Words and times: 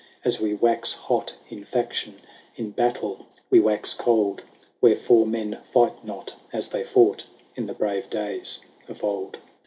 As 0.25 0.41
we 0.41 0.55
wax 0.55 0.93
hot 0.93 1.35
in 1.47 1.63
faction, 1.63 2.19
In 2.55 2.71
battle 2.71 3.27
we 3.51 3.59
wax 3.59 3.93
cold: 3.93 4.41
Wherefore 4.81 5.27
men 5.27 5.59
fight 5.71 6.03
not 6.03 6.35
as 6.51 6.69
they 6.69 6.83
fought 6.83 7.27
In 7.55 7.67
the 7.67 7.75
brave 7.75 8.09
days 8.09 8.61
of 8.87 9.03
old. 9.03 9.37